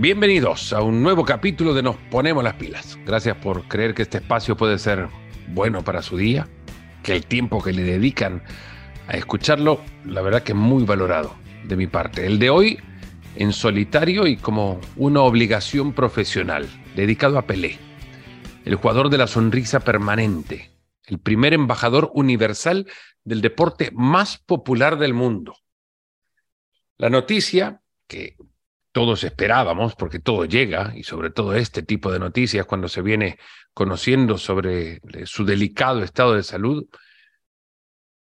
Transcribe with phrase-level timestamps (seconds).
[0.00, 2.96] Bienvenidos a un nuevo capítulo de Nos Ponemos las Pilas.
[3.04, 5.08] Gracias por creer que este espacio puede ser
[5.48, 6.46] bueno para su día,
[7.02, 8.44] que el tiempo que le dedican
[9.08, 12.24] a escucharlo, la verdad que es muy valorado de mi parte.
[12.26, 12.78] El de hoy
[13.34, 17.76] en solitario y como una obligación profesional, dedicado a Pelé,
[18.64, 20.70] el jugador de la sonrisa permanente,
[21.06, 22.86] el primer embajador universal
[23.24, 25.56] del deporte más popular del mundo.
[26.98, 28.36] La noticia que
[28.98, 33.38] todos esperábamos, porque todo llega, y sobre todo este tipo de noticias, cuando se viene
[33.72, 36.84] conociendo sobre eh, su delicado estado de salud,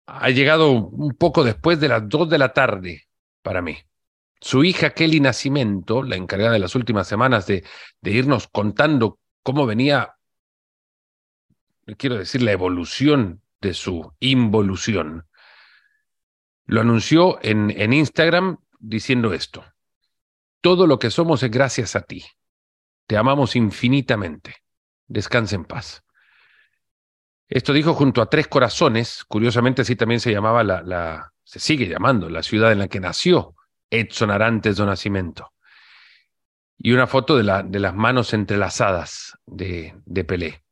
[0.05, 3.07] ha llegado un poco después de las dos de la tarde
[3.41, 3.75] para mí.
[4.39, 7.63] Su hija Kelly Nacimiento, la encargada de las últimas semanas de,
[8.03, 10.13] irnos contando cómo venía,
[11.97, 15.25] quiero decir, la evolución de su involución,
[16.67, 19.65] lo anunció en Instagram diciendo esto.
[20.67, 22.25] Todo lo que somos es gracias a ti.
[23.07, 24.53] Te amamos infinitamente.
[25.07, 26.03] Descansa en paz.
[27.47, 32.29] Esto dijo junto a Tres Corazones, curiosamente así también se llamaba la, se sigue llamando
[32.29, 33.55] la ciudad en la que nació
[33.89, 35.53] Edson Arantes do Nascimento.
[36.77, 40.65] Y una foto de, la, de las manos entrelazadas de, de Pelé.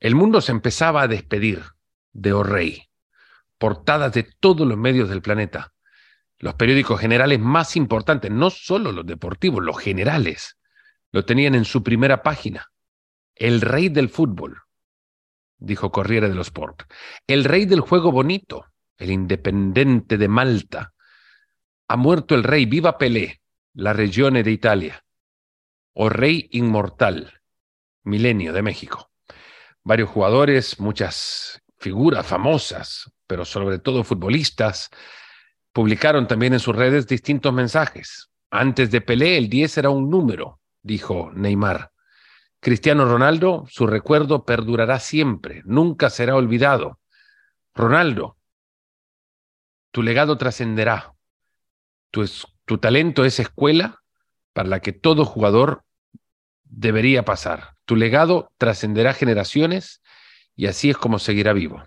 [0.00, 1.62] El mundo se empezaba a despedir
[2.14, 2.88] de O'Reilly.
[3.58, 5.74] Portadas de todos los medios del planeta
[6.38, 10.58] los periódicos generales más importantes, no solo los deportivos, los generales,
[11.10, 12.70] lo tenían en su primera página.
[13.34, 14.62] El rey del fútbol,
[15.58, 16.82] dijo Corriere dello Sport.
[17.26, 20.92] El rey del juego bonito, el independiente de Malta.
[21.88, 23.40] Ha muerto el rey, viva Pelé,
[23.74, 25.04] la región de Italia.
[25.94, 27.40] O rey inmortal,
[28.04, 29.10] milenio de México.
[29.82, 34.90] Varios jugadores, muchas figuras famosas, pero sobre todo futbolistas,
[35.72, 38.30] Publicaron también en sus redes distintos mensajes.
[38.50, 41.92] Antes de Pelé, el 10 era un número, dijo Neymar.
[42.60, 46.98] Cristiano Ronaldo, su recuerdo perdurará siempre, nunca será olvidado.
[47.74, 48.36] Ronaldo,
[49.92, 51.14] tu legado trascenderá.
[52.10, 52.28] Tu,
[52.64, 54.02] tu, talento es escuela
[54.52, 55.84] para la que todo jugador
[56.64, 57.76] debería pasar.
[57.84, 60.02] Tu legado trascenderá generaciones
[60.56, 61.84] y así es como seguirá vivo.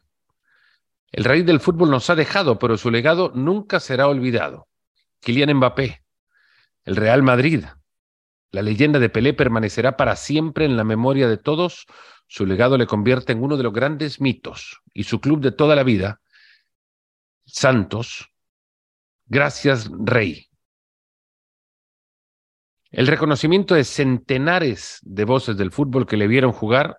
[1.12, 4.68] El rey del fútbol nos ha dejado, pero su legado nunca será olvidado.
[5.20, 6.04] Kylian Mbappé,
[6.86, 7.66] el Real Madrid.
[8.52, 11.86] La leyenda de Pelé permanecerá para siempre en la memoria de todos.
[12.28, 15.76] Su legado le convierte en uno de los grandes mitos y su club de toda
[15.76, 16.22] la vida,
[17.46, 18.30] Santos.
[19.26, 20.48] Gracias, Rey.
[22.90, 26.98] El reconocimiento de centenares de voces del fútbol que le vieron jugar,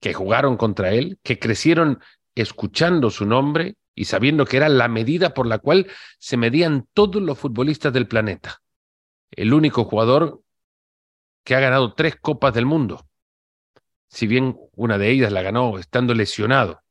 [0.00, 2.00] que jugaron contra él, que crecieron
[2.34, 5.86] escuchando su nombre y sabiendo que era la medida por la cual
[6.18, 8.60] se medían todos los futbolistas del planeta.
[9.30, 10.42] El único jugador
[11.44, 13.06] que ha ganado tres copas del mundo,
[14.08, 16.82] si bien una de ellas la ganó estando lesionado.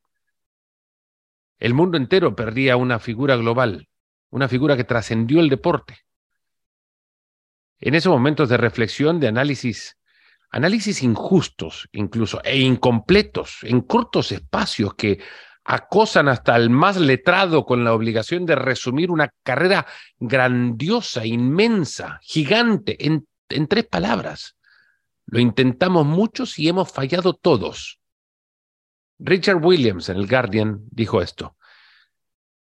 [1.58, 3.88] El mundo entero perdía una figura global,
[4.30, 5.98] una figura que trascendió el deporte.
[7.78, 9.98] En esos momentos de reflexión, de análisis
[10.54, 15.18] análisis injustos incluso e incompletos en cortos espacios que
[15.64, 19.84] acosan hasta el más letrado con la obligación de resumir una carrera
[20.18, 24.56] grandiosa, inmensa, gigante, en, en tres palabras.
[25.26, 27.98] Lo intentamos muchos y hemos fallado todos.
[29.18, 31.56] Richard Williams en el Guardian dijo esto.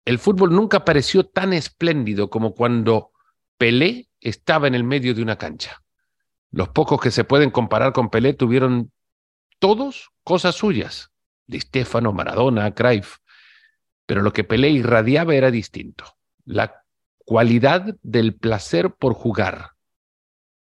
[0.04, 3.10] El fútbol nunca pareció tan espléndido como cuando
[3.58, 5.82] Pelé estaba en el medio de una cancha.
[6.50, 8.92] Los pocos que se pueden comparar con Pelé tuvieron
[9.58, 11.10] todos cosas suyas.
[11.46, 13.18] Di Stefano, Maradona, Cruyff.
[14.06, 16.04] Pero lo que Pelé irradiaba era distinto.
[16.44, 16.82] La
[17.18, 19.72] cualidad del placer por jugar.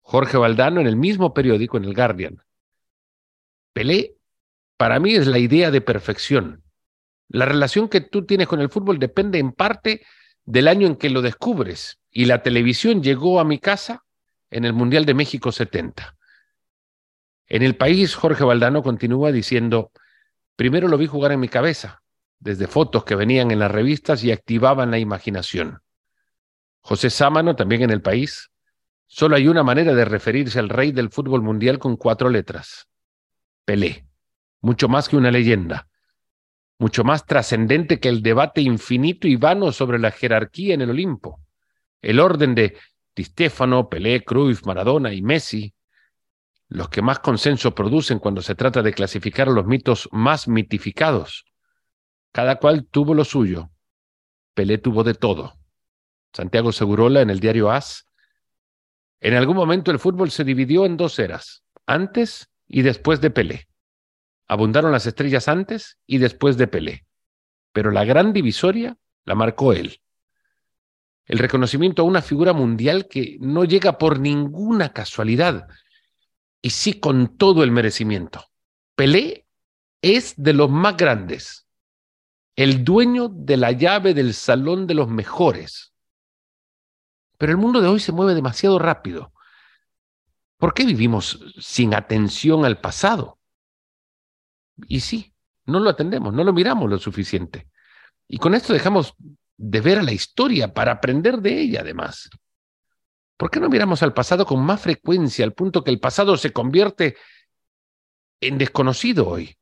[0.00, 2.42] Jorge Valdano en el mismo periódico, en el Guardian.
[3.72, 4.16] Pelé,
[4.76, 6.64] para mí, es la idea de perfección.
[7.28, 10.04] La relación que tú tienes con el fútbol depende en parte
[10.44, 12.00] del año en que lo descubres.
[12.10, 14.04] Y la televisión llegó a mi casa
[14.50, 16.16] en el Mundial de México 70.
[17.46, 19.92] En el país, Jorge Valdano continúa diciendo,
[20.56, 22.02] primero lo vi jugar en mi cabeza,
[22.38, 25.80] desde fotos que venían en las revistas y activaban la imaginación.
[26.80, 28.50] José Sámano, también en el país,
[29.06, 32.88] solo hay una manera de referirse al rey del fútbol mundial con cuatro letras.
[33.64, 34.06] Pelé,
[34.60, 35.88] mucho más que una leyenda,
[36.78, 41.40] mucho más trascendente que el debate infinito y vano sobre la jerarquía en el Olimpo,
[42.00, 42.76] el orden de
[43.14, 45.74] Di Stefano, Pelé, Cruyff, Maradona y Messi,
[46.68, 51.44] los que más consenso producen cuando se trata de clasificar los mitos más mitificados.
[52.32, 53.70] Cada cual tuvo lo suyo.
[54.54, 55.58] Pelé tuvo de todo.
[56.32, 58.06] Santiago Segurola en el diario AS
[59.20, 63.68] En algún momento el fútbol se dividió en dos eras, antes y después de Pelé.
[64.46, 67.04] Abundaron las estrellas antes y después de Pelé.
[67.72, 70.00] Pero la gran divisoria la marcó él.
[71.30, 75.68] El reconocimiento a una figura mundial que no llega por ninguna casualidad
[76.60, 78.46] y sí con todo el merecimiento.
[78.96, 79.46] Pelé
[80.02, 81.68] es de los más grandes,
[82.56, 85.92] el dueño de la llave del salón de los mejores.
[87.38, 89.32] Pero el mundo de hoy se mueve demasiado rápido.
[90.56, 93.38] ¿Por qué vivimos sin atención al pasado?
[94.88, 95.32] Y sí,
[95.64, 97.68] no lo atendemos, no lo miramos lo suficiente.
[98.26, 99.14] Y con esto dejamos
[99.62, 102.30] de ver a la historia para aprender de ella además.
[103.36, 106.50] ¿Por qué no miramos al pasado con más frecuencia al punto que el pasado se
[106.50, 107.16] convierte
[108.40, 109.54] en desconocido hoy?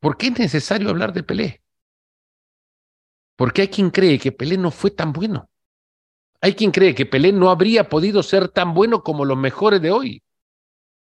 [0.00, 1.62] ¿Por qué es necesario hablar de Pelé?
[3.36, 5.50] Porque hay quien cree que Pelé no fue tan bueno.
[6.40, 9.90] Hay quien cree que Pelé no habría podido ser tan bueno como los mejores de
[9.90, 10.22] hoy.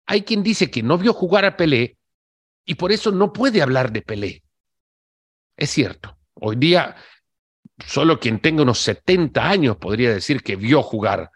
[0.05, 1.97] Hay quien dice que no vio jugar a Pelé
[2.63, 4.43] y por eso no puede hablar de Pelé.
[5.57, 6.95] Es cierto, hoy día
[7.85, 11.31] solo quien tenga unos 70 años podría decir que vio jugar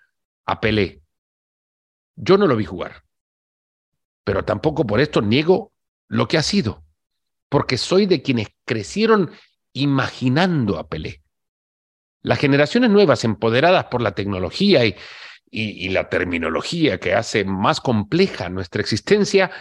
[0.45, 1.01] a Pelé.
[2.15, 3.03] Yo no lo vi jugar,
[4.24, 5.74] pero tampoco por esto niego
[6.07, 6.83] lo que ha sido,
[7.50, 9.31] porque soy de quienes crecieron
[9.74, 11.21] imaginando a Pelé.
[12.21, 14.95] Las generaciones nuevas, empoderadas por la tecnología y,
[15.51, 19.51] y, la terminología que hace más compleja nuestra existencia,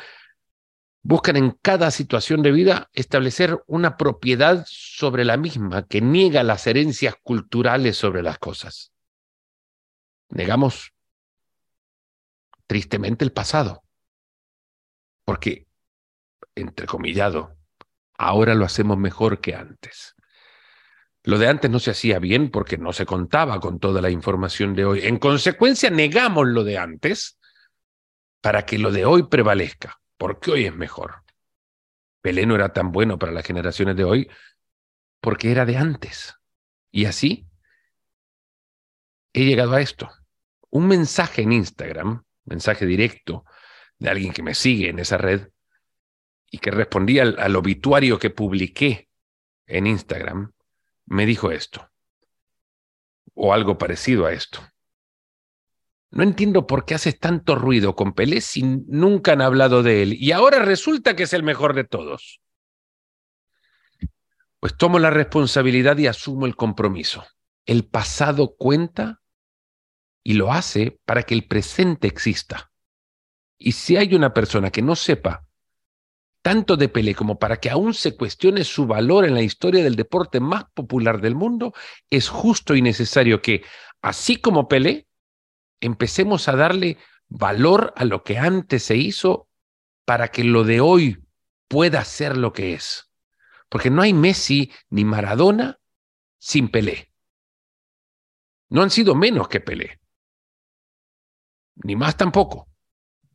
[1.05, 6.67] buscan en cada situación de vida establecer una propiedad sobre la misma que niega las
[6.67, 8.91] herencias culturales sobre las cosas.
[10.31, 10.95] Negamos
[12.67, 13.85] tristemente el pasado,
[15.27, 15.67] porque,
[16.55, 17.55] entrecomillado,
[18.17, 20.15] ahora lo hacemos mejor que antes.
[21.23, 24.75] Lo de antes no se hacía bien porque no se contaba con toda la información
[24.75, 25.01] de hoy.
[25.07, 27.39] En consecuencia, negamos lo de antes
[28.41, 31.23] para que lo de hoy prevalezca, porque hoy es mejor.
[32.23, 34.31] Pelé no era tan bueno para las generaciones de hoy
[35.21, 36.35] porque era de antes.
[36.91, 37.47] Y así
[39.35, 40.11] he llegado a esto.
[40.71, 43.45] Un mensaje en Instagram, mensaje directo
[43.99, 45.51] de alguien que me sigue en esa red
[46.51, 49.11] y que respondía al, al obituario que publiqué
[49.67, 50.55] en Instagram,
[51.05, 51.91] me dijo esto,
[53.35, 54.63] o algo parecido a esto.
[56.15, 60.13] No entiendo por qué haces tanto ruido con Pelé si nunca han hablado de él
[60.13, 62.41] y ahora resulta que es el mejor de todos.
[64.61, 67.25] Pues tomo la responsabilidad y asumo el compromiso.
[67.67, 69.23] El pasado cuenta
[70.23, 72.71] y lo hace para que el presente exista.
[73.59, 75.49] Y si hay una persona que no sepa
[76.43, 79.97] tanto de Pelé como para que aún se cuestione su valor en la historia del
[79.97, 81.75] deporte más popular del mundo,
[82.09, 83.65] es justo y necesario que,
[84.01, 85.09] así como Pelé,
[85.81, 86.99] empecemos a darle
[87.29, 89.49] valor a lo que antes se hizo
[90.05, 91.25] para que lo de hoy
[91.69, 93.11] pueda ser lo que es.
[93.69, 95.81] Porque no hay Messi ni Maradona
[96.39, 97.11] sin Pelé.
[98.69, 100.01] No han sido menos que Pelé.
[101.77, 102.69] Ni más tampoco.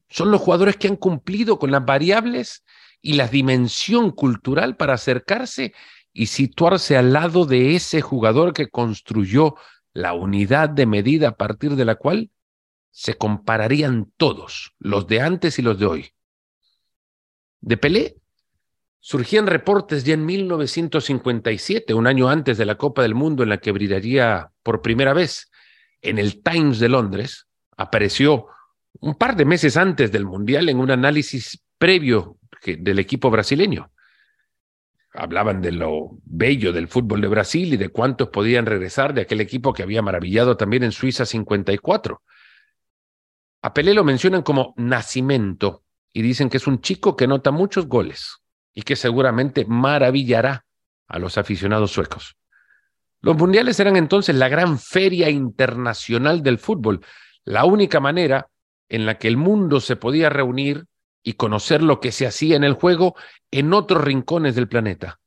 [0.10, 2.64] Son los jugadores que han cumplido con las variables
[3.02, 5.74] y la dimensión cultural para acercarse
[6.14, 9.56] y situarse al lado de ese jugador que construyó
[9.94, 12.32] la unidad de medida a partir de la cual
[12.92, 16.12] se compararían todos, los de antes y los de hoy.
[17.62, 18.18] De Pelé
[19.00, 23.58] surgían reportes ya en 1957, un año antes de la Copa del Mundo en la
[23.58, 25.50] que brillaría por primera vez
[26.02, 28.48] en el Times de Londres, apareció
[29.00, 33.92] un par de meses antes del Mundial en un análisis previo del equipo brasileño.
[35.14, 39.42] Hablaban de lo bello del fútbol de Brasil y de cuántos podían regresar de aquel
[39.42, 42.22] equipo que había maravillado también en Suiza 54.
[43.62, 47.88] A Pelé lo mencionan como nacimiento y dicen que es un chico que nota muchos
[47.88, 48.38] goles
[48.74, 50.66] y que seguramente maravillará
[51.08, 52.38] a los aficionados suecos.
[53.22, 57.02] Los mundiales eran entonces la gran feria internacional del fútbol,
[57.44, 58.48] la única manera
[58.88, 60.86] en la que el mundo se podía reunir
[61.22, 63.16] y conocer lo que se hacía en el juego
[63.52, 65.20] en otros rincones del planeta.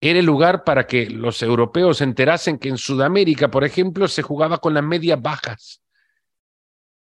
[0.00, 4.22] Era el lugar para que los europeos se enterasen que en Sudamérica, por ejemplo, se
[4.22, 5.80] jugaba con las medias bajas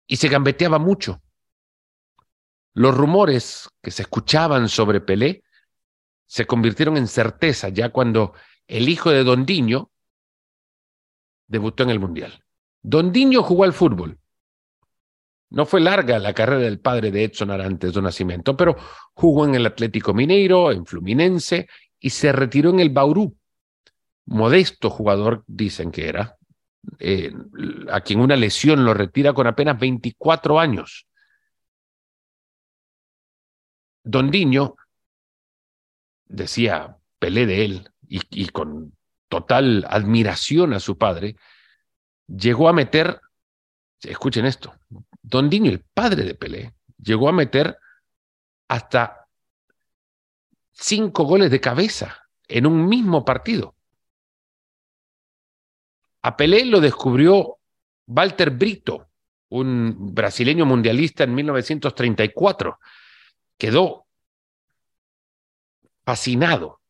[0.07, 1.21] y se gambeteaba mucho.
[2.73, 5.43] Los rumores que se escuchaban sobre Pelé
[6.25, 8.33] se convirtieron en certeza ya cuando
[8.67, 9.91] el hijo de Dondiño
[11.47, 12.43] debutó en el Mundial.
[12.81, 14.19] Dondiño jugó al fútbol,
[15.53, 18.75] no fue larga la carrera del padre de Edson Arantes do Nacimiento, pero
[19.13, 21.67] jugó en el Atlético Mineiro, en Fluminense
[21.99, 23.37] y se retiró en el Bauru.
[24.25, 26.37] Modesto jugador, dicen que era,
[26.99, 27.31] eh,
[27.91, 31.07] a quien una lesión lo retira con apenas 24 años.
[34.03, 34.75] Don Diño,
[36.25, 38.93] decía Pelé de él, y, y con
[39.29, 41.37] total admiración a su padre,
[42.27, 43.21] llegó a meter,
[44.01, 44.73] escuchen esto,
[45.21, 47.77] Don Diño, el padre de Pelé, llegó a meter
[48.67, 49.27] hasta
[50.71, 53.75] cinco goles de cabeza en un mismo partido.
[56.23, 57.57] A Pelé lo descubrió
[58.07, 59.07] Walter Brito,
[59.49, 62.79] un brasileño mundialista en 1934.
[63.57, 64.05] Quedó
[66.05, 66.81] fascinado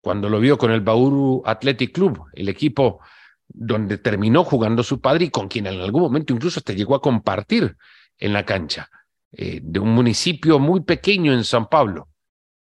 [0.00, 3.00] cuando lo vio con el Bauru Athletic Club, el equipo
[3.46, 7.00] donde terminó jugando su padre y con quien en algún momento incluso hasta llegó a
[7.00, 7.76] compartir
[8.18, 8.90] en la cancha,
[9.30, 12.08] eh, de un municipio muy pequeño en San Pablo,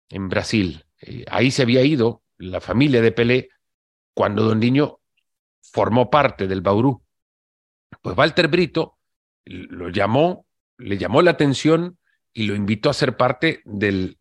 [0.09, 0.85] en Brasil.
[1.01, 3.49] Eh, ahí se había ido la familia de Pelé
[4.13, 4.96] cuando Don Niño
[5.71, 7.01] formó parte del Bauru.
[8.01, 8.97] Pues Walter Brito
[9.45, 10.45] lo llamó,
[10.77, 11.97] le llamó la atención
[12.33, 14.17] y lo invitó a ser parte del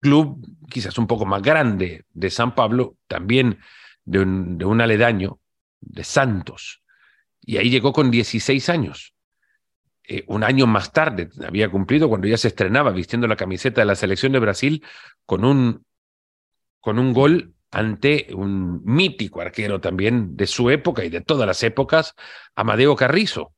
[0.00, 3.58] club quizás un poco más grande de San Pablo, también
[4.04, 5.38] de un, aledaño,
[5.80, 6.82] de Santos.
[7.40, 9.14] Y ahí llegó con 16 años.
[10.04, 13.86] Eh, un año más tarde había cumplido cuando ya se estrenaba vistiendo la camiseta de
[13.86, 14.84] la selección de Brasil
[15.26, 15.84] con un,
[16.80, 21.62] con un gol ante un mítico arquero también de su época y de todas las
[21.62, 22.14] épocas,
[22.54, 23.52] Amadeo Carrizo.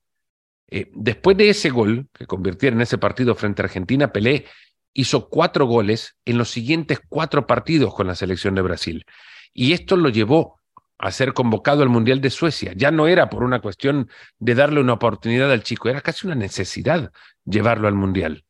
[0.68, 4.46] Eh, después de ese gol que convirtiera en ese partido frente a Argentina, Pelé
[4.94, 9.06] hizo cuatro goles en los siguientes cuatro partidos con la selección de Brasil.
[9.54, 10.60] Y esto lo llevó
[10.98, 12.72] a ser convocado al Mundial de Suecia.
[12.76, 16.36] Ya no era por una cuestión de darle una oportunidad al chico, era casi una
[16.36, 17.12] necesidad
[17.44, 18.44] llevarlo al Mundial.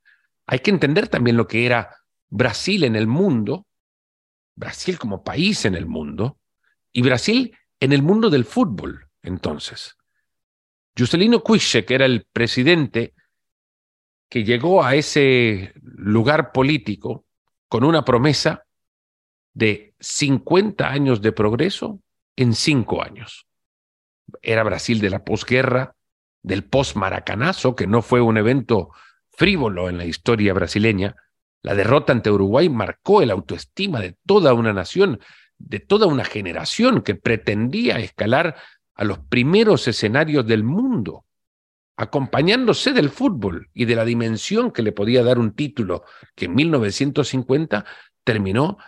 [0.47, 1.97] Hay que entender también lo que era
[2.29, 3.67] Brasil en el mundo
[4.55, 6.39] Brasil como país en el mundo
[6.93, 9.97] y Brasil en el mundo del fútbol, entonces.
[10.97, 13.15] Juscelino Kubitschek era el presidente
[14.29, 17.27] que llegó a ese lugar político
[17.69, 18.65] con una promesa
[19.55, 22.01] de 50 años de progreso
[22.37, 23.47] en cinco años.
[24.41, 25.95] Era Brasil de la posguerra,
[26.43, 28.91] del post-maracanazo, que no fue un evento
[29.31, 31.15] frívolo en la historia brasileña,
[31.63, 35.21] la derrota ante Uruguay marcó el autoestima de toda una nación,
[35.59, 38.57] de toda una generación que pretendía escalar
[38.95, 41.25] a los primeros escenarios del mundo,
[41.97, 46.05] acompañándose del fútbol y de la dimensión que le podía dar un título
[46.35, 47.85] que en 1950
[48.25, 48.79] terminó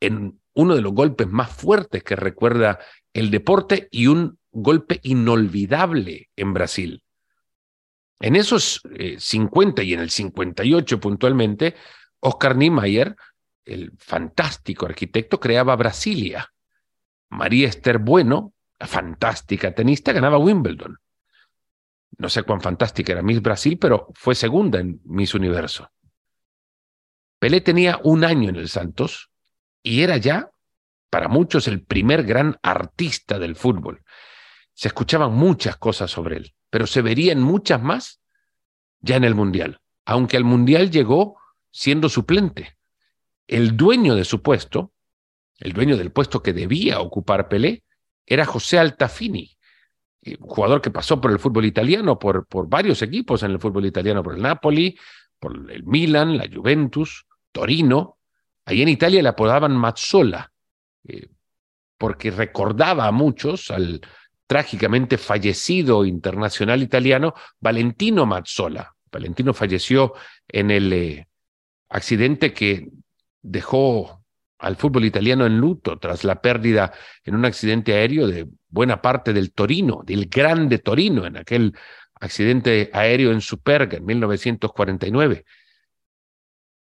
[0.00, 2.78] en uno de los golpes más fuertes que recuerda
[3.12, 7.02] el deporte y un golpe inolvidable en Brasil.
[8.20, 8.80] En esos
[9.18, 11.74] 50 eh, y en el 58 puntualmente,
[12.24, 13.16] Oscar Niemeyer,
[13.64, 16.52] el fantástico arquitecto, creaba Brasilia.
[17.30, 20.98] María Esther Bueno, la fantástica tenista, ganaba Wimbledon.
[22.18, 25.90] No sé cuán fantástica era Miss Brasil, pero fue segunda en Miss Universo.
[27.40, 29.30] Pelé tenía un año en el Santos
[29.82, 30.50] y era ya,
[31.10, 34.04] para muchos, el primer gran artista del fútbol.
[34.74, 38.20] Se escuchaban muchas cosas sobre él, pero se verían muchas más
[39.00, 39.80] ya en el Mundial.
[40.04, 41.41] Aunque al Mundial llegó
[41.72, 42.76] siendo suplente.
[43.48, 44.92] El dueño de su puesto,
[45.58, 47.82] el dueño del puesto que debía ocupar Pelé,
[48.24, 49.50] era José Altafini,
[50.22, 53.86] eh, jugador que pasó por el fútbol italiano, por, por varios equipos en el fútbol
[53.86, 54.96] italiano, por el Napoli,
[55.40, 58.18] por el Milan, la Juventus, Torino.
[58.64, 60.52] Ahí en Italia le apodaban Mazzola,
[61.04, 61.28] eh,
[61.98, 64.00] porque recordaba a muchos al
[64.46, 68.94] trágicamente fallecido internacional italiano Valentino Mazzola.
[69.10, 70.14] Valentino falleció
[70.46, 71.28] en el eh,
[71.92, 72.88] accidente que
[73.42, 74.24] dejó
[74.58, 76.92] al fútbol italiano en luto tras la pérdida
[77.24, 81.76] en un accidente aéreo de buena parte del Torino, del grande Torino, en aquel
[82.14, 85.44] accidente aéreo en Superga en 1949.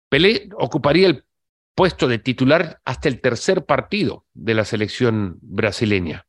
[0.10, 1.26] Pelé ocuparía el
[1.76, 6.26] puesto de titular hasta el tercer partido de la selección brasileña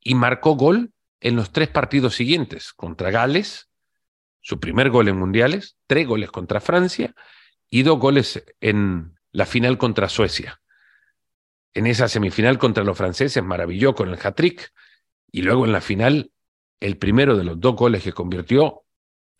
[0.00, 3.68] y marcó gol en los tres partidos siguientes, contra Gales,
[4.40, 7.14] su primer gol en mundiales, tres goles contra Francia
[7.74, 10.60] y dos goles en la final contra Suecia.
[11.72, 14.72] En esa semifinal contra los franceses maravilló con el hat-trick
[15.32, 16.30] y luego en la final
[16.78, 18.84] el primero de los dos goles que convirtió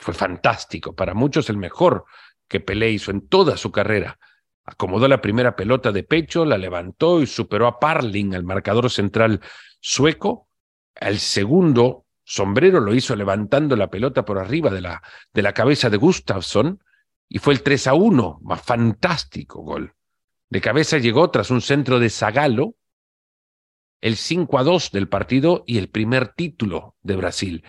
[0.01, 2.07] fue fantástico, para muchos el mejor
[2.49, 4.19] que Pelé hizo en toda su carrera.
[4.65, 9.41] Acomodó la primera pelota de pecho, la levantó y superó a Parling, al marcador central
[9.79, 10.49] sueco.
[10.97, 15.89] El segundo sombrero lo hizo levantando la pelota por arriba de la, de la cabeza
[15.89, 16.81] de Gustafsson
[17.29, 19.95] y fue el 3 a 1, más fantástico gol.
[20.49, 22.77] De cabeza llegó tras un centro de Zagalo
[24.01, 27.65] el 5 a 2 del partido y el primer título de Brasil.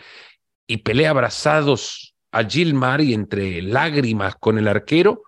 [0.68, 5.24] Y Pelé abrazados a Gilmar y entre lágrimas con el arquero,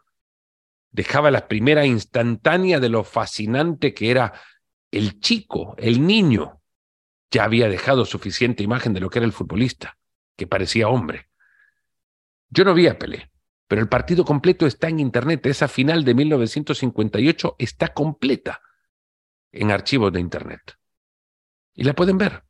[0.91, 4.33] dejaba la primera instantánea de lo fascinante que era
[4.91, 6.61] el chico, el niño.
[7.31, 9.97] Ya había dejado suficiente imagen de lo que era el futbolista,
[10.35, 11.29] que parecía hombre.
[12.49, 13.31] Yo no vi a Pelé,
[13.67, 15.45] pero el partido completo está en Internet.
[15.45, 18.61] Esa final de 1958 está completa
[19.51, 20.77] en archivos de Internet.
[21.73, 22.43] Y la pueden ver.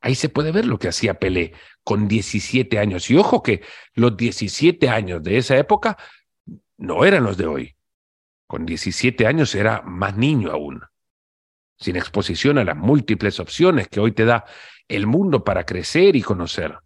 [0.00, 3.10] Ahí se puede ver lo que hacía Pelé con 17 años.
[3.10, 3.62] Y ojo que
[3.94, 5.98] los 17 años de esa época
[6.78, 7.76] no eran los de hoy.
[8.46, 10.82] Con 17 años era más niño aún,
[11.78, 14.44] sin exposición a las múltiples opciones que hoy te da
[14.88, 16.78] el mundo para crecer y conocer.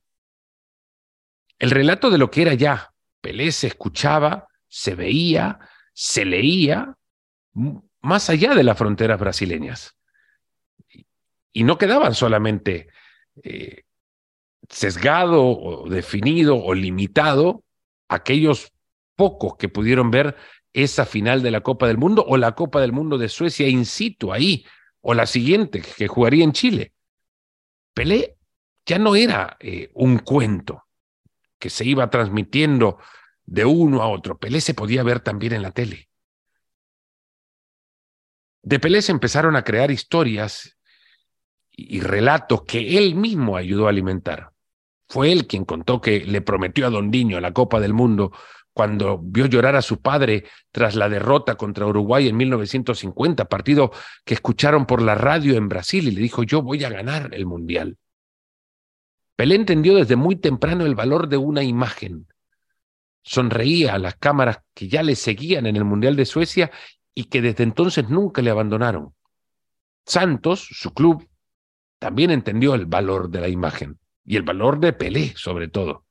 [1.58, 2.93] El relato de lo que era ya
[3.24, 5.58] Pelé se escuchaba, se veía,
[5.94, 6.94] se leía
[8.02, 9.96] más allá de las fronteras brasileñas.
[11.50, 12.88] Y no quedaban solamente
[13.42, 13.84] eh,
[14.68, 17.64] sesgado o definido o limitado
[18.08, 18.70] aquellos
[19.16, 20.36] pocos que pudieron ver
[20.74, 23.86] esa final de la Copa del Mundo o la Copa del Mundo de Suecia in
[23.86, 24.66] situ ahí,
[25.00, 26.92] o la siguiente que jugaría en Chile.
[27.94, 28.36] Pelé
[28.84, 30.83] ya no era eh, un cuento
[31.64, 32.98] que se iba transmitiendo
[33.46, 34.36] de uno a otro.
[34.36, 36.10] Pelé se podía ver también en la tele.
[38.62, 40.76] De Pelé se empezaron a crear historias
[41.70, 44.50] y relatos que él mismo ayudó a alimentar.
[45.08, 48.32] Fue él quien contó que le prometió a Don Diño la Copa del Mundo
[48.74, 53.90] cuando vio llorar a su padre tras la derrota contra Uruguay en 1950, partido
[54.26, 57.46] que escucharon por la radio en Brasil y le dijo, yo voy a ganar el
[57.46, 57.96] Mundial.
[59.36, 62.26] Pelé entendió desde muy temprano el valor de una imagen.
[63.22, 66.70] Sonreía a las cámaras que ya le seguían en el Mundial de Suecia
[67.14, 69.14] y que desde entonces nunca le abandonaron.
[70.04, 71.26] Santos, su club,
[71.98, 76.04] también entendió el valor de la imagen y el valor de Pelé sobre todo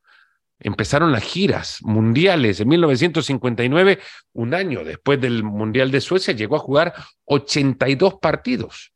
[0.64, 2.60] empezaron las giras mundiales.
[2.60, 4.00] En 1959,
[4.34, 6.94] un año después del Mundial de Suecia, llegó a jugar
[7.26, 8.93] 82 partidos.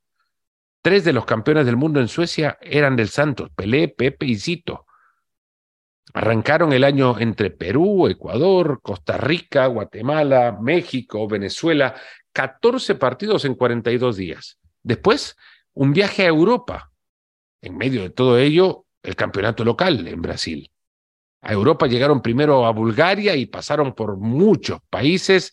[0.88, 4.86] Tres de los campeones del mundo en Suecia eran del Santos, Pelé, Pepe y Zito.
[6.13, 11.93] Arrancaron el año entre Perú, Ecuador, Costa Rica, Guatemala, México, Venezuela,
[12.32, 14.60] 14 partidos en 42 días.
[14.82, 15.36] Después,
[15.73, 16.89] un viaje a Europa.
[17.62, 20.71] En medio de todo ello, el campeonato local en Brasil.
[21.41, 25.52] A Europa llegaron primero a Bulgaria y pasaron por muchos países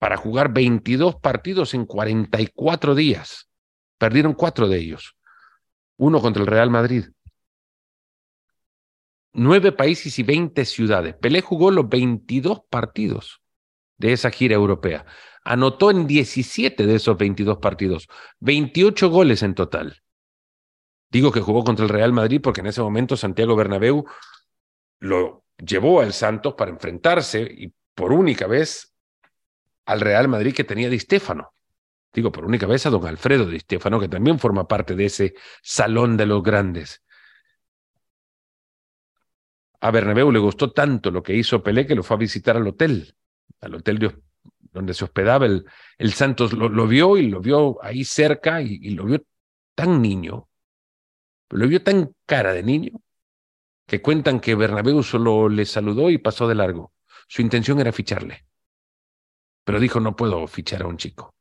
[0.00, 3.50] para jugar 22 partidos en 44 días.
[4.04, 5.16] Perdieron cuatro de ellos.
[5.96, 7.06] Uno contra el Real Madrid.
[9.32, 11.14] Nueve países y 20 ciudades.
[11.14, 13.40] Pelé jugó los 22 partidos
[13.96, 15.06] de esa gira europea.
[15.42, 18.06] Anotó en 17 de esos 22 partidos,
[18.40, 20.02] 28 goles en total.
[21.08, 24.04] Digo que jugó contra el Real Madrid porque en ese momento Santiago Bernabéu
[25.00, 28.94] lo llevó al Santos para enfrentarse y por única vez
[29.86, 31.53] al Real Madrid que tenía Di Stéfano.
[32.14, 35.34] Digo, por única vez a don Alfredo Di Stéfano, que también forma parte de ese
[35.62, 37.02] salón de los grandes.
[39.80, 42.66] A Bernabéu le gustó tanto lo que hizo Pelé que lo fue a visitar al
[42.68, 43.16] hotel,
[43.60, 44.22] al hotel
[44.60, 45.66] donde se hospedaba el,
[45.98, 46.52] el Santos.
[46.52, 49.20] Lo, vio y lo vio ahí cerca y, y lo vio
[49.74, 50.48] tan niño,
[51.50, 52.92] lo vio tan cara de niño,
[53.86, 56.92] que cuentan que Bernabéu solo le saludó y pasó de largo.
[57.26, 58.46] Su intención era ficharle.
[59.64, 61.34] Pero dijo, no puedo fichar a un chico.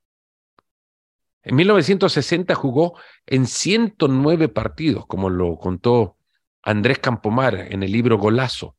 [1.44, 6.18] En 1960 jugó en 109 partidos, como lo contó
[6.62, 8.78] Andrés Campomar en el libro Golazo.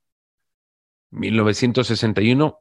[1.10, 2.60] 1961,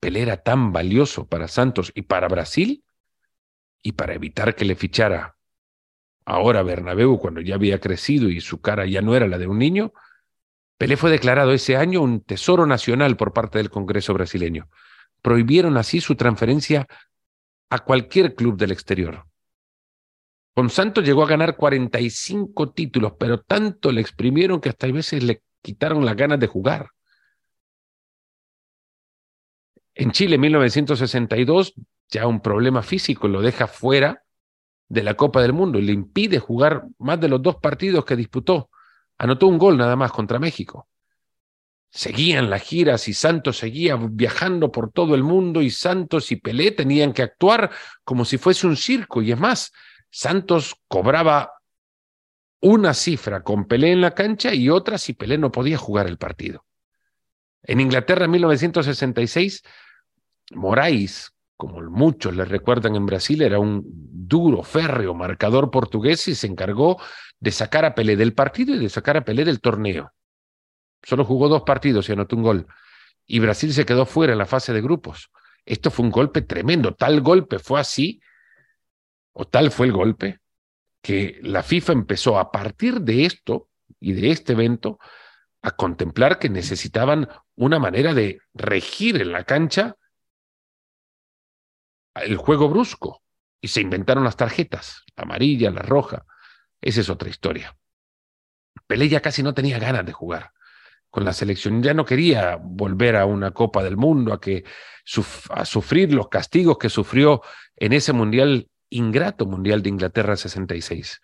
[0.00, 2.84] Pelé era tan valioso para Santos y para Brasil,
[3.82, 5.36] y para evitar que le fichara
[6.24, 9.58] ahora Bernabéu, cuando ya había crecido y su cara ya no era la de un
[9.58, 9.92] niño,
[10.78, 14.68] Pelé fue declarado ese año un tesoro nacional por parte del Congreso brasileño.
[15.22, 16.86] Prohibieron así su transferencia
[17.70, 19.26] a cualquier club del exterior.
[20.54, 25.22] Con Santos llegó a ganar 45 títulos, pero tanto le exprimieron que hasta a veces
[25.22, 26.90] le quitaron las ganas de jugar.
[29.94, 31.74] En Chile, en 1962,
[32.08, 34.22] ya un problema físico lo deja fuera
[34.88, 38.16] de la Copa del Mundo y le impide jugar más de los dos partidos que
[38.16, 38.70] disputó.
[39.18, 40.88] Anotó un gol nada más contra México.
[41.90, 46.72] Seguían las giras y Santos seguía viajando por todo el mundo y Santos y Pelé
[46.72, 47.70] tenían que actuar
[48.04, 49.22] como si fuese un circo.
[49.22, 49.72] Y es más,
[50.10, 51.52] Santos cobraba
[52.60, 56.18] una cifra con Pelé en la cancha y otra si Pelé no podía jugar el
[56.18, 56.64] partido.
[57.62, 59.62] En Inglaterra en 1966,
[60.52, 66.46] Moraes, como muchos le recuerdan en Brasil, era un duro, férreo, marcador portugués y se
[66.46, 67.00] encargó
[67.40, 70.12] de sacar a Pelé del partido y de sacar a Pelé del torneo.
[71.06, 72.66] Solo jugó dos partidos y anotó un gol.
[73.26, 75.30] Y Brasil se quedó fuera en la fase de grupos.
[75.64, 76.96] Esto fue un golpe tremendo.
[76.96, 78.20] Tal golpe fue así,
[79.32, 80.40] o tal fue el golpe,
[81.00, 83.68] que la FIFA empezó a partir de esto
[84.00, 84.98] y de este evento
[85.62, 89.94] a contemplar que necesitaban una manera de regir en la cancha
[92.16, 93.22] el juego brusco.
[93.60, 96.26] Y se inventaron las tarjetas, la amarilla, la roja.
[96.80, 97.78] Esa es otra historia.
[98.88, 100.55] Pelé ya casi no tenía ganas de jugar
[101.10, 101.82] con la selección.
[101.82, 104.64] Ya no quería volver a una Copa del Mundo, a, que,
[105.50, 107.42] a sufrir los castigos que sufrió
[107.76, 111.20] en ese mundial, ingrato mundial de Inglaterra 66.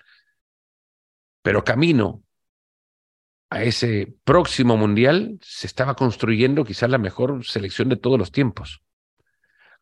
[1.42, 2.22] Pero camino
[3.50, 8.80] a ese próximo mundial se estaba construyendo quizás la mejor selección de todos los tiempos.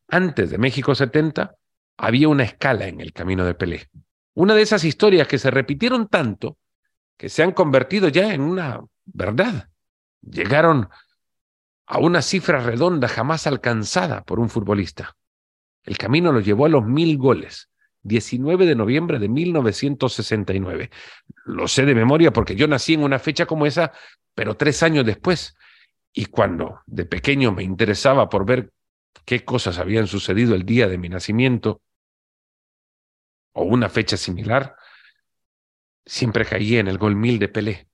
[0.08, 1.54] Antes de México 70
[1.96, 3.88] había una escala en el camino de Pelé.
[4.34, 6.58] Una de esas historias que se repitieron tanto
[7.16, 9.69] que se han convertido ya en una verdad.
[10.22, 10.88] Llegaron
[11.86, 15.16] a una cifra redonda jamás alcanzada por un futbolista.
[15.82, 17.68] El camino lo llevó a los mil goles.
[18.02, 20.90] 19 de noviembre de 1969.
[21.44, 23.92] Lo sé de memoria porque yo nací en una fecha como esa,
[24.34, 25.54] pero tres años después.
[26.12, 28.72] Y cuando de pequeño me interesaba por ver
[29.24, 31.82] qué cosas habían sucedido el día de mi nacimiento
[33.52, 34.76] o una fecha similar,
[36.06, 37.89] siempre caía en el gol mil de Pelé.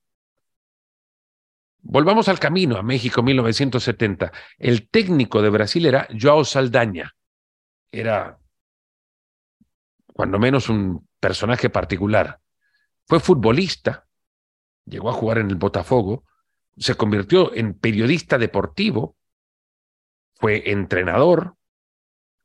[1.89, 4.33] Volvamos al camino a México 1970.
[4.57, 7.15] El técnico de Brasil era Joao Saldaña.
[7.89, 8.37] Era
[10.11, 12.41] cuando menos un personaje particular.
[13.05, 14.05] Fue futbolista,
[14.83, 16.25] llegó a jugar en el Botafogo,
[16.75, 19.15] se convirtió en periodista deportivo,
[20.35, 21.55] fue entrenador,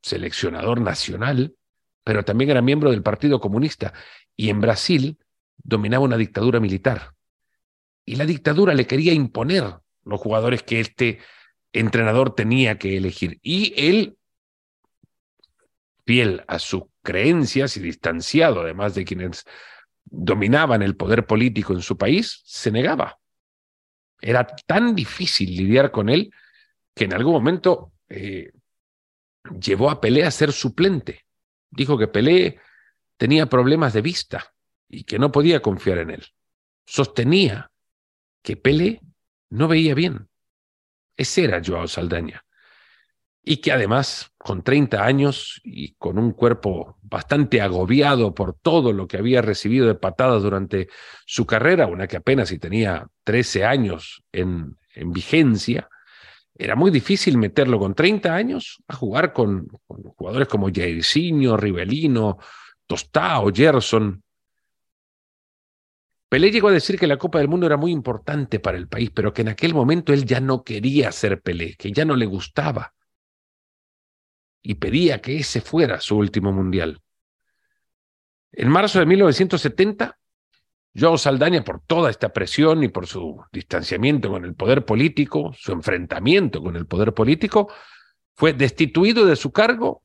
[0.02, 1.56] seleccionador nacional,
[2.04, 3.92] pero también era miembro del Partido Comunista
[4.36, 5.18] y en Brasil
[5.56, 7.16] dominaba una dictadura militar.
[8.04, 9.64] Y la dictadura le quería imponer
[10.04, 11.20] los jugadores que este
[11.72, 13.38] entrenador tenía que elegir.
[13.42, 14.18] Y él,
[16.04, 19.44] fiel a su creencias y distanciado además de quienes
[20.04, 23.18] dominaban el poder político en su país, se negaba.
[24.20, 26.32] Era tan difícil lidiar con él
[26.94, 28.52] que en algún momento eh,
[29.58, 31.24] llevó a Pelé a ser suplente.
[31.70, 32.60] Dijo que Pelé
[33.16, 34.52] tenía problemas de vista
[34.88, 36.26] y que no podía confiar en él.
[36.84, 37.71] Sostenía
[38.42, 39.00] que Pelé
[39.50, 40.28] no veía bien.
[41.16, 42.44] Ese era Joao Saldaña
[43.44, 49.08] y que además con 30 años y con un cuerpo bastante agobiado por todo lo
[49.08, 50.88] que había recibido de patadas durante
[51.26, 55.88] su carrera, una que apenas si tenía 13 años en, en vigencia,
[56.54, 59.66] era muy difícil meterlo con 30 años a jugar con,
[60.16, 62.38] jugadores como Jairzinho, Rivelino,
[62.86, 64.22] Tostao, Gerson.
[66.32, 69.10] Pelé llegó a decir que la Copa del Mundo era muy importante para el país,
[69.10, 72.24] pero que en aquel momento él ya no quería ser Pelé, que ya no le
[72.24, 72.94] gustaba
[74.62, 77.02] y pedía que ese fuera su último mundial.
[78.50, 80.18] En marzo de 1970,
[80.98, 85.72] Joao Saldaña, por toda esta presión y por su distanciamiento con el poder político, su
[85.72, 87.70] enfrentamiento con el poder político,
[88.34, 90.02] fue destituido de su cargo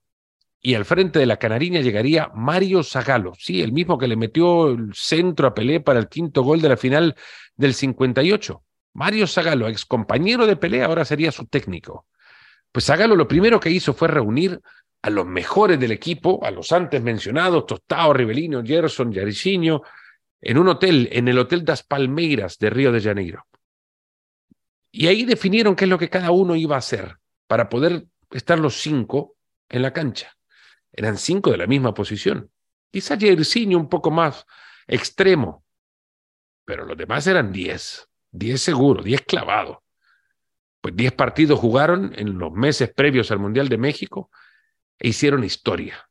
[0.62, 4.70] y al frente de la Canariña llegaría Mario Zagalo, sí, el mismo que le metió
[4.70, 7.16] el centro a Pelé para el quinto gol de la final
[7.56, 8.64] del 58.
[8.94, 12.08] Mario Zagalo, ex compañero de Pelé, ahora sería su técnico.
[12.72, 14.60] Pues Zagalo lo primero que hizo fue reunir
[15.02, 19.84] a los mejores del equipo, a los antes mencionados, Tostao, Rivelino, Gerson, Yarichinho,
[20.42, 23.46] en un hotel, en el Hotel das Palmeiras de Río de Janeiro.
[24.92, 27.18] Y ahí definieron qué es lo que cada uno iba a hacer
[27.48, 29.36] para poder estar los cinco
[29.70, 30.37] en la cancha.
[30.98, 32.52] Eran cinco de la misma posición.
[32.92, 34.46] Quizá Jairzinho un poco más
[34.88, 35.64] extremo,
[36.66, 38.10] pero los demás eran diez.
[38.32, 39.84] Diez seguro, diez clavado.
[40.82, 44.32] Pues 10 partidos jugaron en los meses previos al Mundial de México
[45.00, 46.10] e hicieron historia.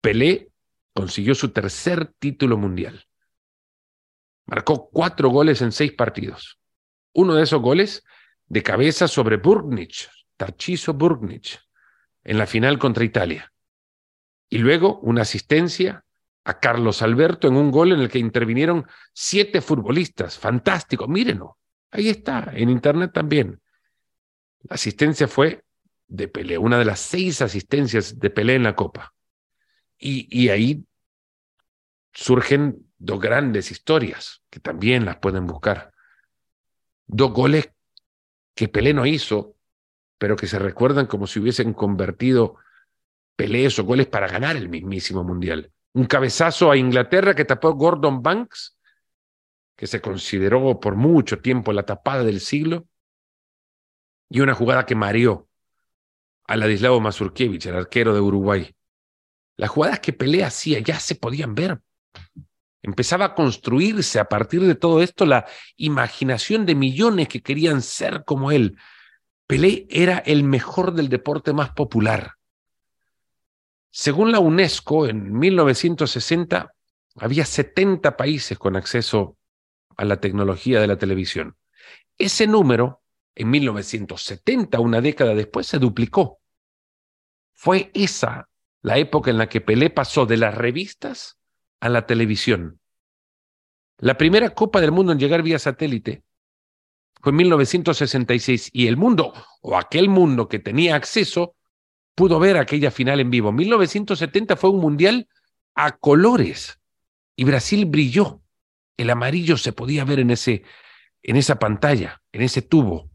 [0.00, 0.50] Pelé
[0.94, 3.06] consiguió su tercer título mundial.
[4.46, 6.58] Marcó cuatro goles en seis partidos.
[7.12, 8.04] Uno de esos goles
[8.46, 11.60] de cabeza sobre Burgnich, Tarchiso Burgnich,
[12.24, 13.52] en la final contra Italia.
[14.50, 16.04] Y luego una asistencia
[16.44, 20.36] a Carlos Alberto en un gol en el que intervinieron siete futbolistas.
[20.36, 21.58] Fantástico, mírenlo.
[21.92, 23.60] Ahí está, en internet también.
[24.62, 25.62] La asistencia fue
[26.08, 29.14] de Pelé, una de las seis asistencias de Pelé en la Copa.
[29.96, 30.84] Y, y ahí
[32.12, 35.92] surgen dos grandes historias que también las pueden buscar.
[37.06, 37.70] Dos goles
[38.54, 39.54] que Pelé no hizo,
[40.18, 42.56] pero que se recuerdan como si hubiesen convertido
[43.40, 45.72] Pelé esos goles para ganar el mismísimo Mundial.
[45.94, 48.76] Un cabezazo a Inglaterra que tapó Gordon Banks,
[49.74, 52.86] que se consideró por mucho tiempo la tapada del siglo,
[54.28, 55.48] y una jugada que mareó
[56.48, 58.74] a Ladislao Mazurkiewicz, el arquero de Uruguay.
[59.56, 61.80] Las jugadas que Pelé hacía ya se podían ver.
[62.82, 65.46] Empezaba a construirse a partir de todo esto la
[65.78, 68.76] imaginación de millones que querían ser como él.
[69.46, 72.34] Pelé era el mejor del deporte más popular.
[73.90, 76.74] Según la UNESCO, en 1960
[77.16, 79.36] había 70 países con acceso
[79.96, 81.56] a la tecnología de la televisión.
[82.16, 83.02] Ese número,
[83.34, 86.40] en 1970, una década después, se duplicó.
[87.52, 88.48] Fue esa
[88.82, 91.38] la época en la que Pelé pasó de las revistas
[91.80, 92.80] a la televisión.
[93.98, 96.22] La primera Copa del Mundo en llegar vía satélite
[97.20, 101.54] fue en 1966 y el mundo, o aquel mundo que tenía acceso,
[102.14, 103.52] pudo ver aquella final en vivo.
[103.52, 105.28] 1970 fue un mundial
[105.74, 106.80] a colores
[107.36, 108.42] y Brasil brilló.
[108.96, 110.62] El amarillo se podía ver en, ese,
[111.22, 113.10] en esa pantalla, en ese tubo.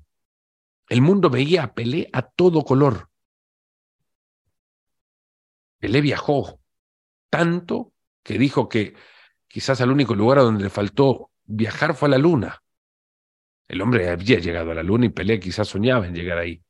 [0.90, 3.10] El mundo veía a Pelé a todo color.
[5.80, 6.60] Pelé viajó
[7.30, 8.96] tanto que dijo que
[9.48, 12.64] quizás al único lugar a donde le faltó viajar fue a la luna.
[13.68, 16.65] El hombre había llegado a la luna y Pelé quizás soñaba en llegar ahí.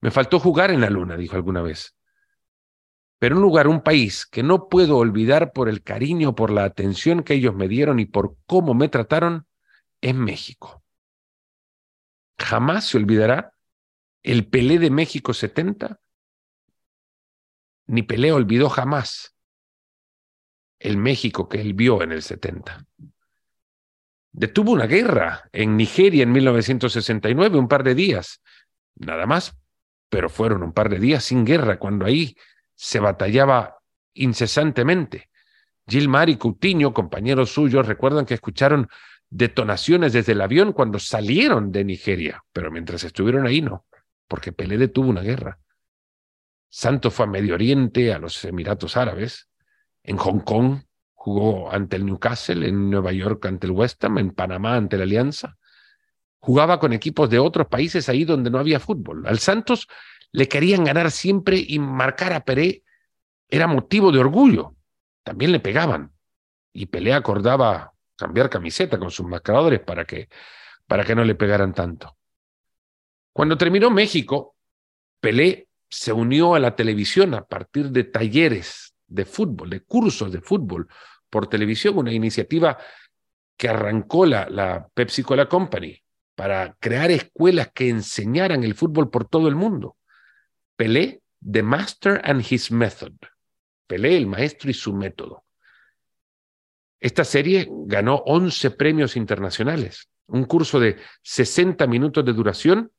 [0.00, 1.94] Me faltó jugar en la luna, dijo alguna vez.
[3.18, 7.22] Pero un lugar, un país que no puedo olvidar por el cariño, por la atención
[7.22, 9.46] que ellos me dieron y por cómo me trataron,
[10.00, 10.82] es México.
[12.38, 13.52] Jamás se olvidará
[14.22, 16.00] el Pelé de México 70
[17.90, 19.34] ni Pelé olvidó jamás
[20.78, 22.86] el México que él vio en el 70.
[24.30, 28.42] Detuvo una guerra en Nigeria en 1969, un par de días,
[28.94, 29.58] nada más,
[30.10, 32.36] pero fueron un par de días sin guerra, cuando ahí
[32.74, 33.78] se batallaba
[34.12, 35.30] incesantemente.
[35.88, 38.88] Gilmar y Coutinho, compañeros suyos, recuerdan que escucharon
[39.30, 43.86] detonaciones desde el avión cuando salieron de Nigeria, pero mientras estuvieron ahí no,
[44.28, 45.58] porque Pelé detuvo una guerra.
[46.68, 49.48] Santos fue a Medio Oriente, a los Emiratos Árabes,
[50.02, 54.30] en Hong Kong jugó ante el Newcastle, en Nueva York ante el West Ham, en
[54.30, 55.58] Panamá ante la Alianza.
[56.40, 59.26] Jugaba con equipos de otros países ahí donde no había fútbol.
[59.26, 59.88] Al Santos
[60.32, 62.82] le querían ganar siempre y marcar a Peré
[63.48, 64.74] era motivo de orgullo.
[65.22, 66.12] También le pegaban.
[66.72, 70.28] Y Pelé acordaba cambiar camiseta con sus mascaradores para que,
[70.86, 72.16] para que no le pegaran tanto.
[73.32, 74.56] Cuando terminó México,
[75.20, 80.40] Pelé se unió a la televisión a partir de talleres de fútbol, de cursos de
[80.40, 80.88] fútbol
[81.28, 82.78] por televisión, una iniciativa
[83.56, 86.00] que arrancó la, la Pepsi Cola Company
[86.40, 89.98] para crear escuelas que enseñaran el fútbol por todo el mundo.
[90.74, 93.12] Pelé, The Master and His Method.
[93.86, 95.44] Pelé, el maestro y su método.
[96.98, 102.90] Esta serie ganó 11 premios internacionales, un curso de 60 minutos de duración,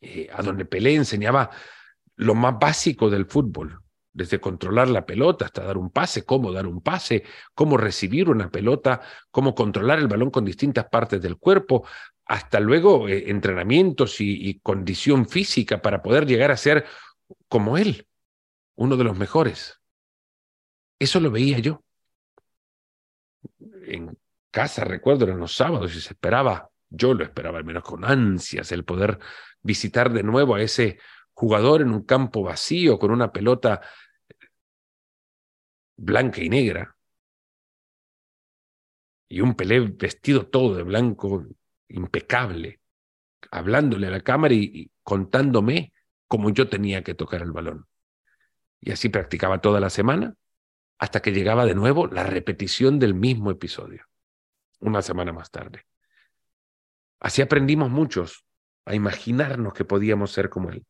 [0.00, 1.50] eh, a donde Pelé enseñaba
[2.14, 3.80] lo más básico del fútbol,
[4.16, 7.22] desde controlar la pelota hasta dar un pase, cómo dar un pase,
[7.54, 11.86] cómo recibir una pelota, cómo controlar el balón con distintas partes del cuerpo,
[12.24, 16.86] hasta luego eh, entrenamientos y, condición física para poder llegar a ser
[17.46, 18.08] como él,
[18.76, 19.80] uno de los mejores.
[20.98, 21.84] Eso lo veía yo.
[23.86, 24.16] En
[24.50, 28.72] casa, recuerdo, eran los sábados y se esperaba, yo lo esperaba al menos con ansias,
[28.72, 29.18] el poder
[29.60, 30.98] visitar de nuevo a ese
[31.34, 33.82] jugador en un campo vacío con una pelota
[35.96, 36.96] blanca y negra
[39.28, 41.44] y un Pelé vestido todo de blanco,
[41.88, 42.80] impecable,
[43.50, 45.92] hablándole a la cámara y, contándome
[46.26, 47.86] cómo yo tenía que tocar el balón.
[48.80, 50.34] Y así practicaba toda la semana
[50.98, 54.04] hasta que llegaba de nuevo la repetición del mismo episodio,
[54.80, 55.86] una semana más tarde.
[57.20, 58.44] Así aprendimos muchos
[58.84, 60.84] a imaginarnos que podíamos ser como él.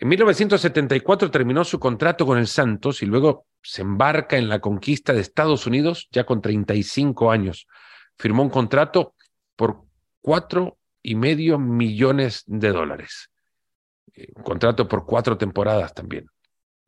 [0.00, 5.12] En 1974 terminó su contrato con el Santos y luego se embarca en la conquista
[5.12, 7.66] de Estados Unidos ya con 35 años.
[8.16, 9.16] Firmó un contrato
[9.56, 9.82] por
[10.20, 13.28] cuatro y medio millones de dólares.
[14.14, 16.30] Eh, un contrato por cuatro temporadas también.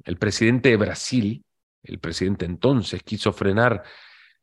[0.04, 1.44] El presidente de Brasil,
[1.82, 3.82] el presidente entonces, quiso frenar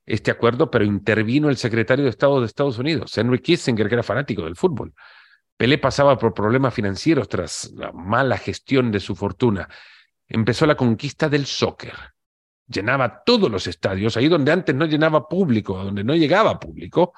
[0.05, 4.03] este acuerdo, pero intervino el secretario de Estado de Estados Unidos, Henry Kissinger, que era
[4.03, 4.93] fanático del fútbol.
[5.57, 9.67] Pelé pasaba por problemas financieros tras la mala gestión de su fortuna.
[10.27, 11.93] Empezó la conquista del soccer.
[12.67, 17.13] Llenaba todos los estadios, ahí donde antes no llenaba público, donde no llegaba público.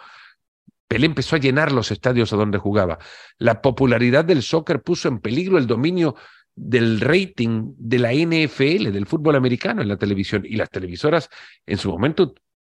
[0.87, 2.97] Pelé empezó a llenar los estadios a donde jugaba.
[3.37, 6.15] La popularidad del soccer puso en peligro el dominio
[6.55, 10.43] del rating de la NFL, del fútbol americano en la televisión.
[10.45, 11.29] Y las televisoras
[11.65, 12.35] en su momento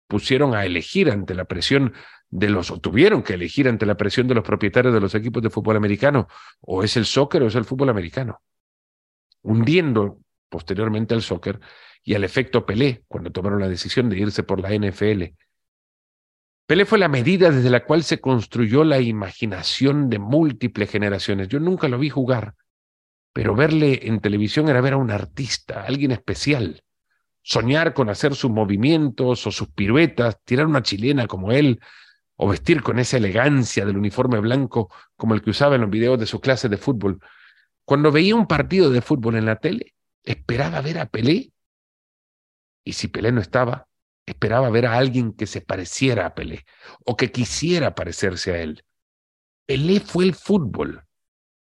[0.06, 1.92] pusieron a elegir ante la presión
[2.30, 5.42] de los, o tuvieron que elegir ante la presión de los propietarios de los equipos
[5.42, 6.28] de fútbol americano,
[6.60, 8.40] o es el soccer o es el fútbol americano,
[9.42, 11.60] hundiendo posteriormente al soccer
[12.02, 15.34] y al efecto Pelé, cuando tomaron la decisión de irse por la NFL.
[16.66, 21.48] Pelé fue la medida desde la cual se construyó la imaginación de múltiples generaciones.
[21.48, 22.54] Yo nunca lo vi jugar,
[23.32, 26.82] pero verle en televisión era ver a un artista, alguien especial.
[27.42, 31.80] Soñar con hacer sus movimientos o sus piruetas, tirar una chilena como él,
[32.42, 36.18] o vestir con esa elegancia del uniforme blanco como el que usaba en los videos
[36.18, 37.20] de su clase de fútbol.
[37.84, 39.92] Cuando veía un partido de fútbol en la tele,
[40.24, 41.52] esperaba ver a Pelé.
[42.82, 43.88] Y si Pelé no estaba,
[44.24, 46.64] esperaba ver a alguien que se pareciera a Pelé
[47.04, 48.84] o que quisiera parecerse a él.
[49.66, 51.04] Pelé fue el fútbol.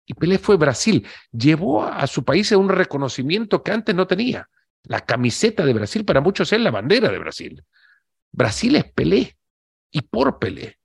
[0.06, 1.04] Y Pelé fue Brasil.
[1.32, 4.48] Llevó a su país a un reconocimiento que antes no tenía.
[4.84, 7.64] La camiseta de Brasil para muchos es la bandera de Brasil.
[8.30, 9.36] Brasil es Pelé
[9.90, 10.78] y por Pelé.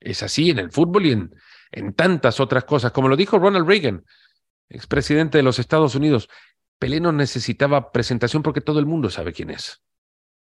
[0.00, 1.34] Es así en el fútbol y en,
[1.70, 2.92] en tantas otras cosas.
[2.92, 4.04] Como lo dijo Ronald Reagan,
[4.68, 6.28] expresidente de los Estados Unidos,
[6.78, 9.82] Pelé no necesitaba presentación porque todo el mundo sabe quién es.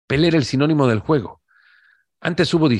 [0.06, 1.42] Pelé era el sinónimo del juego.
[2.20, 2.78] Antes hubo Di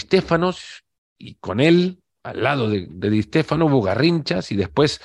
[1.19, 5.01] y con él al lado de, de Di Stefano hubo Garrinchas y después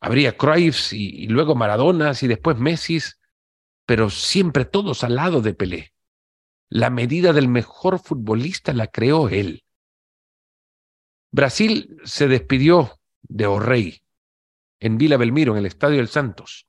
[0.00, 2.98] habría Cruyffs y, luego Maradonas y después Messi,
[3.84, 5.92] pero siempre todos al lado de Pelé.
[6.68, 9.64] La medida del mejor futbolista la creó él.
[11.30, 14.02] Brasil se despidió de O'Rey
[14.80, 16.66] en Vila Belmiro, en el Estadio del Santos.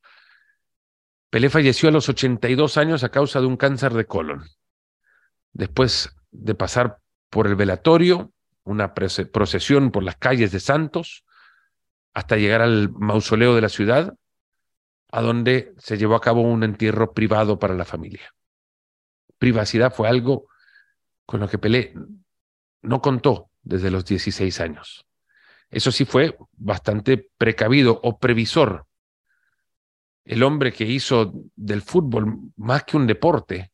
[1.30, 4.46] Pelé falleció a los 82 años a causa de un cáncer de colon.
[5.54, 8.32] Después de pasar por el velatorio,
[8.64, 11.24] una procesión por las calles de Santos
[12.14, 14.16] hasta llegar al mausoleo de la ciudad,
[15.12, 18.34] a donde se llevó a cabo un entierro privado para la familia.
[19.38, 20.48] Privacidad fue algo
[21.26, 21.94] con lo que Pelé
[22.82, 25.06] no contó desde los 16 años.
[25.70, 28.88] Eso sí fue bastante precavido o previsor.
[30.24, 33.72] El hombre que hizo del fútbol más que un deporte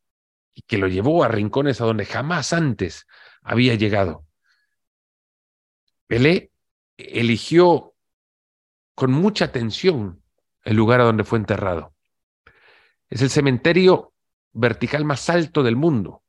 [0.53, 3.05] y que lo llevó a rincones a donde jamás antes
[3.41, 4.25] había llegado.
[6.07, 6.51] Pelé
[6.97, 7.93] eligió
[8.95, 10.21] con mucha atención
[10.63, 11.93] el lugar a donde fue enterrado.
[13.09, 14.12] Es el cementerio
[14.53, 16.23] vertical más alto del mundo,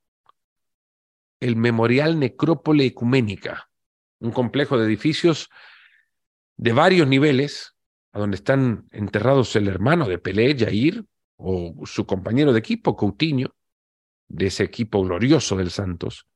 [1.40, 3.70] el Memorial Necrópole Ecuménica,
[4.20, 5.50] un complejo de edificios
[6.56, 7.76] de varios niveles,
[8.12, 11.04] a donde están enterrados el hermano de Pelé, Jair,
[11.36, 13.54] o su compañero de equipo, Coutinho,
[14.28, 16.26] de ese equipo glorioso del Santos.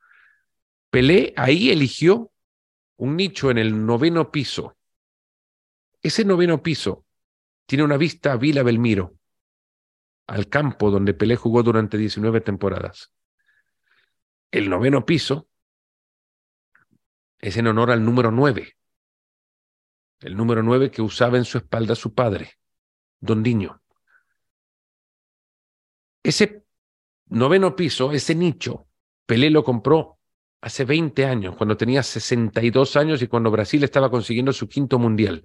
[0.90, 2.33] Pelé ahí eligió
[2.96, 4.77] un nicho en el noveno piso.
[6.03, 7.07] Ese noveno piso
[7.66, 9.17] tiene una vista a Vila Belmiro,
[10.28, 13.12] al campo donde Pelé jugó durante 19 temporadas.
[14.50, 15.48] El noveno piso
[17.38, 18.76] es en honor al número 9,
[20.20, 22.52] el número 9 que usaba en su espalda su padre,
[23.20, 23.82] Don Diño.
[26.22, 26.64] Ese
[27.26, 28.86] noveno piso, ese nicho,
[29.24, 30.18] Pelé lo compró
[30.60, 35.44] hace 20 años, cuando tenía 62 años y cuando Brasil estaba consiguiendo su quinto mundial.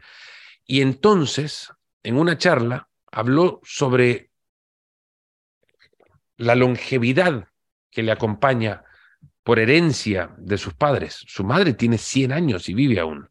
[0.65, 4.33] Y entonces, en una charla, habló sobre
[6.38, 7.48] la longevidad
[7.89, 8.84] que le acompaña
[9.43, 11.24] por herencia de sus padres.
[11.28, 13.30] Su madre tiene 100 años y vive aún.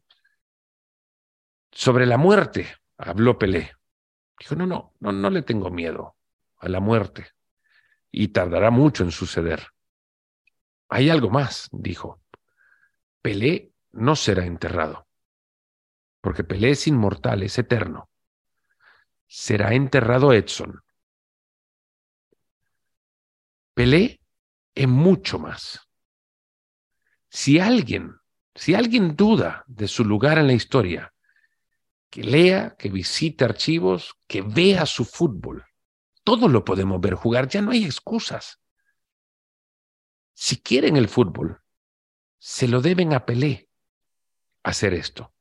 [1.71, 3.71] Sobre la muerte, habló Pelé.
[4.39, 6.15] Dijo, no, no, no, no le tengo miedo
[6.57, 7.27] a la muerte.
[8.11, 9.67] Y tardará mucho en suceder.
[10.89, 12.21] Hay algo más, dijo.
[13.21, 15.07] Pelé no será enterrado,
[16.19, 18.09] porque Pelé es inmortal, es eterno.
[19.27, 20.82] Será enterrado Edson.
[23.73, 24.21] Pelé
[24.75, 25.87] es mucho más.
[27.29, 28.15] Si alguien,
[28.53, 31.13] si alguien duda de su lugar en la historia,
[32.09, 35.65] que lea, que visite archivos, que vea su fútbol.
[36.23, 38.59] Todos lo podemos ver jugar, ya no hay excusas.
[40.33, 41.61] Si quieren el fútbol,
[42.37, 43.67] se lo deben a Pelé
[44.61, 45.33] hacer esto.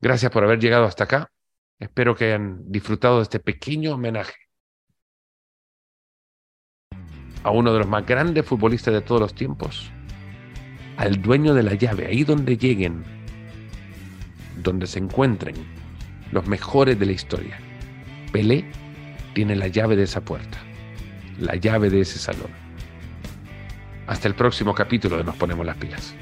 [0.00, 1.32] Gracias por haber llegado hasta acá.
[1.78, 4.47] Espero que hayan disfrutado de este pequeño homenaje
[7.48, 9.90] a uno de los más grandes futbolistas de todos los tiempos,
[10.96, 13.04] al dueño de la llave, ahí donde lleguen,
[14.62, 15.54] donde se encuentren
[16.32, 17.58] los mejores de la historia.
[18.32, 18.64] Pelé
[19.34, 20.58] tiene la llave de esa puerta
[21.38, 22.50] la llave de ese salón.
[24.06, 26.14] Hasta el próximo capítulo de Nos Ponemos las Pilas.